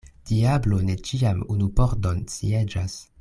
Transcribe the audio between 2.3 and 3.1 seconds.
sieĝas.